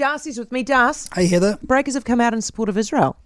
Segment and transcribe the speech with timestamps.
[0.00, 0.62] D'Arcy's with me.
[0.62, 3.16] D'Arcy, Hey Heather, Breakers have come out in support of Israel.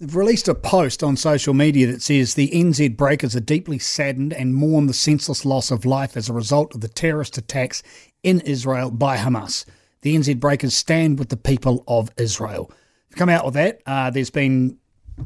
[0.00, 4.32] they've released a post on social media that says the NZ Breakers are deeply saddened
[4.32, 7.82] and mourn the senseless loss of life as a result of the terrorist attacks
[8.24, 9.64] in Israel by Hamas.
[10.02, 12.72] The NZ Breakers stand with the people of Israel.
[13.08, 13.80] They've come out with that.
[13.86, 14.78] Uh, there's been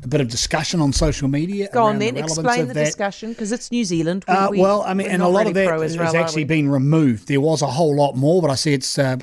[0.03, 1.69] a bit of discussion on social media.
[1.73, 2.85] Go on then, the explain the that.
[2.85, 4.25] discussion because it's New Zealand.
[4.29, 7.27] We- Uh, well, I mean, and a lot of that has actually been removed.
[7.27, 9.17] There was a whole lot more, but I see it's uh,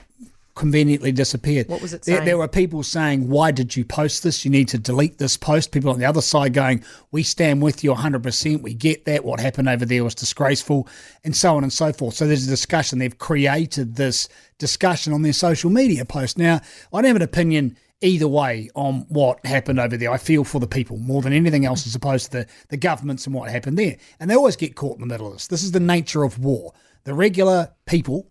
[0.57, 1.69] conveniently disappeared.
[1.69, 2.25] What was it There, saying?
[2.25, 4.43] there were people saying, "Why did you post this?
[4.43, 7.83] You need to delete this post." People on the other side going, "We stand with
[7.83, 8.21] you 100.
[8.23, 9.23] percent We get that.
[9.23, 10.87] What happened over there was disgraceful,"
[11.23, 12.15] and so on and so forth.
[12.15, 12.99] So there's a discussion.
[12.99, 16.37] They've created this discussion on their social media post.
[16.37, 16.59] Now,
[16.91, 20.11] I don't have an opinion either way on what happened over there.
[20.11, 23.25] I feel for the people more than anything else as opposed to the, the governments
[23.25, 23.97] and what happened there.
[24.19, 25.47] And they always get caught in the middle of this.
[25.47, 26.73] This is the nature of war.
[27.05, 28.27] The regular people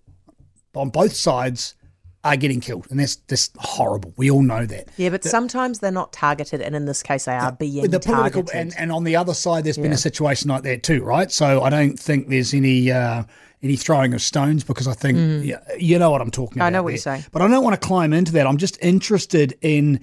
[0.74, 1.74] on both sides
[2.26, 2.86] are getting killed.
[2.90, 4.12] And that's just horrible.
[4.16, 4.88] We all know that.
[4.96, 8.42] Yeah, but sometimes they're not targeted, and in this case, they are being the political
[8.42, 8.54] targeted.
[8.54, 11.30] and, and on the other side there's been a situation like that too, right?
[11.30, 13.24] So I don't think there's any uh,
[13.62, 16.64] any throwing of stones because I think yeah, you know what I'm talking about.
[16.64, 16.66] Mm.
[16.66, 16.94] I know what there.
[16.94, 17.24] you're saying.
[17.32, 18.46] But I don't want to climb into that.
[18.46, 20.00] I'm just interested in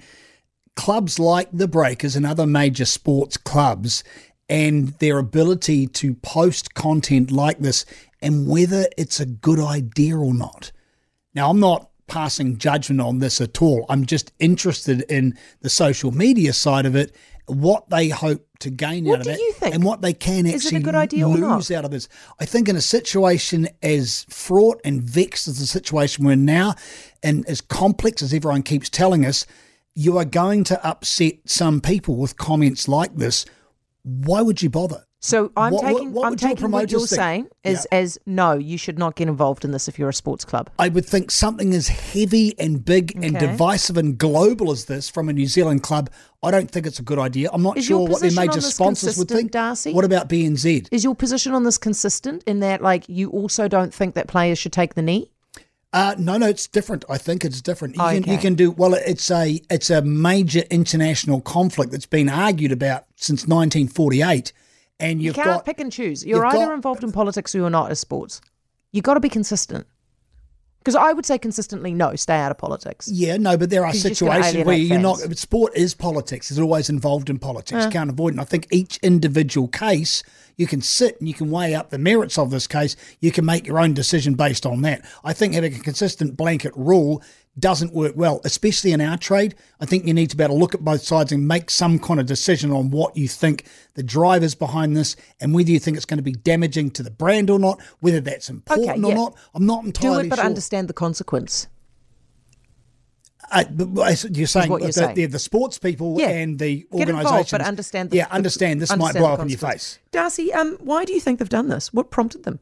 [0.76, 4.02] clubs like the Breakers and other major sports clubs
[4.48, 7.86] and their ability to post content like this
[8.20, 10.72] and whether it's a good idea or not.
[11.34, 13.86] Now, I'm not passing judgment on this at all.
[13.88, 17.14] I'm just interested in the social media side of it,
[17.46, 20.72] what they hope to gain What out of it, and what they can Is it
[20.72, 22.08] a actually good idea lose out of this.
[22.40, 26.74] I think in a situation as fraught and vexed as the situation we're now,
[27.22, 29.46] and as complex as everyone keeps telling us,
[29.94, 33.44] you are going to upset some people with comments like this.
[34.02, 35.04] Why would you bother?
[35.24, 37.08] So I'm What- what- taking what I'm would your taking what you're think?
[37.18, 40.44] saying as as no, you should not get involved in this if you're a sports
[40.44, 40.68] club.
[40.78, 45.30] I would think something as heavy and big and divisive and global as this from
[45.30, 46.10] a New Zealand club,
[46.42, 47.48] I don't think it's a good idea.
[47.54, 49.50] I'm not Is sure what their major sponsors would think.
[49.52, 49.94] D'Arcy?
[49.94, 50.88] What about BNZ?
[50.90, 54.58] Is your position on this consistent in that like you also don't think that players
[54.58, 55.30] should take the knee?
[55.94, 57.02] Uh, no, no, it's different.
[57.08, 57.96] I think it's different.
[57.96, 58.92] You, Oh, can, you can do well.
[58.92, 64.52] It's a it's a major international conflict that's been argued about since 1948,
[65.00, 66.24] and You you've can't got pick and choose.
[66.24, 68.40] You're either got- involved in politics or you're not as sports.
[68.92, 69.86] You've got to be consistent.
[70.78, 73.08] Because I would say consistently, no, stay out of politics.
[73.10, 75.16] Yeah, no, but there are situations where you're not.
[75.38, 76.50] Sport is politics.
[76.50, 77.84] It's always involved in politics.
[77.86, 78.32] You can't avoid it.
[78.32, 80.22] And I think each individual case,
[80.58, 82.96] you can sit and you can weigh up the merits of this case.
[83.20, 85.06] You can make your own decision based on that.
[85.24, 87.22] I think having a consistent blanket rule
[87.58, 89.54] doesn't work well, especially in our trade.
[89.80, 91.98] I think you need to be able to look at both sides and make some
[91.98, 95.96] kind of decision on what you think the drivers behind this and whether you think
[95.96, 99.14] it's going to be damaging to the brand or not, whether that's important or yeah.
[99.14, 99.36] not.
[99.54, 100.44] I'm not Do entirely it, but sure.
[100.46, 101.68] understand the consequence.
[103.52, 105.14] Uh, but but you're saying what you're the, saying.
[105.14, 106.30] The, the sports people Yeah.
[106.30, 107.50] and the Get involved, organisations.
[107.50, 108.10] but understand.
[108.10, 109.98] The, yeah, understand this might blow up in your face.
[110.12, 111.92] D'Arcy, um, why do you think they've done this?
[111.92, 112.58] What prompted them?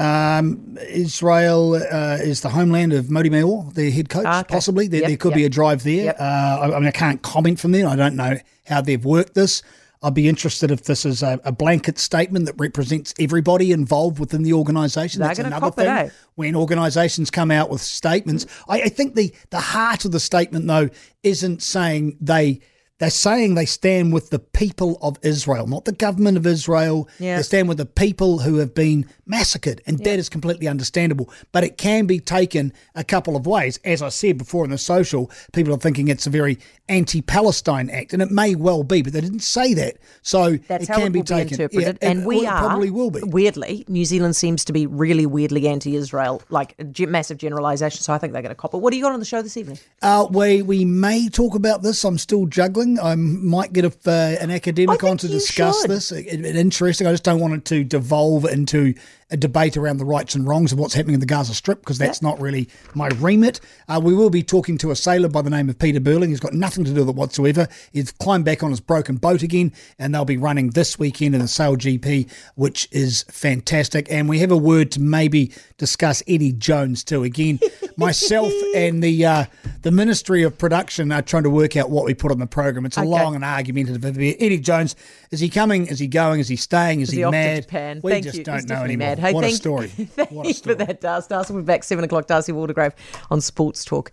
[0.00, 4.24] Um, Israel uh, is the homeland of Mody Maor, their head coach.
[4.26, 4.54] Ah, okay.
[4.54, 5.36] Possibly there, Yep, there could yep.
[5.36, 6.04] be a drive there.
[6.06, 6.16] Yep.
[6.18, 7.86] Uh, I, I mean, I can't comment from there.
[7.86, 9.62] I don't know how they've worked this.
[10.02, 14.42] I'd be interested if this is a, a blanket statement that represents everybody involved within
[14.42, 15.20] the organisation.
[15.20, 15.88] That's another cop it, thing.
[15.88, 16.08] eh?
[16.36, 20.66] When organisations come out with statements, I, I think the the heart of the statement
[20.66, 20.88] though
[21.22, 22.60] isn't saying they.
[23.00, 27.08] They're saying they stand with the people of Israel, not the government of Israel.
[27.18, 27.38] Yeah.
[27.38, 31.30] They stand with the people who have been massacred, and that is completely understandable.
[31.50, 33.78] But it can be taken a couple of ways.
[33.84, 36.58] As I said before in the social, people are thinking it's a very
[36.88, 40.88] anti-Palestine act, and it may well be, but they didn't say that, so That's it
[40.88, 41.46] how can it be will taken.
[41.48, 41.98] be interpreted.
[42.02, 43.20] Yeah, and it- we well, are probably will be.
[43.22, 43.84] weirdly.
[43.88, 48.02] New Zealand seems to be really weirdly anti-Israel, like a massive generalisation.
[48.02, 48.78] So I think they're going to cop it.
[48.78, 49.78] What do you got on the show this evening?
[50.02, 52.04] Uh, we we may talk about this.
[52.04, 52.89] I'm still juggling.
[52.98, 55.90] I might get a, uh, an academic on to discuss should.
[55.90, 56.12] this.
[56.12, 57.06] It, it- interesting.
[57.06, 58.94] I just don't want it to devolve into
[59.30, 61.98] a debate around the rights and wrongs of what's happening in the Gaza Strip because
[61.98, 63.60] that's not really my remit.
[63.88, 66.30] Uh, we will be talking to a sailor by the name of Peter Burling.
[66.30, 67.68] He's got nothing to do with it whatsoever.
[67.92, 71.40] He's climbed back on his broken boat again, and they'll be running this weekend in
[71.40, 74.10] the SailGP, which is fantastic.
[74.10, 77.22] And we have a word to maybe discuss Eddie Jones too.
[77.22, 77.60] Again,
[77.96, 79.44] myself and the uh,
[79.82, 82.84] the Ministry of Production are trying to work out what we put on the program.
[82.86, 83.08] It's a Okay.
[83.08, 84.34] long and argumentative affair.
[84.38, 84.94] Eddie Jones,
[85.30, 85.86] is he coming?
[85.86, 86.40] Is he going?
[86.40, 87.00] Is he staying?
[87.00, 87.62] Is, Is he, he off to mad?
[87.62, 88.00] Japan?
[88.02, 88.44] We Thank just you.
[88.44, 89.08] don't He's know anymore.
[89.08, 89.18] mad.
[89.18, 89.88] Hey, what a story!
[89.88, 90.76] Thank what a story!
[90.76, 91.28] for that, D'Arcy.
[91.28, 92.26] D'Arcy will be back seven o'clock.
[92.26, 92.92] D'Arcy Waldegrave
[93.30, 94.08] on Sportstalk.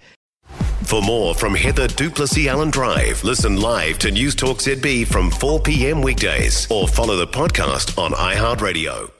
[0.84, 6.02] For more from Heather du Plessis-Allen Drive, listen live to Newstalk ZB from 4 p.m.
[6.02, 9.12] weekdays or follow the podcast on iHeartRadio.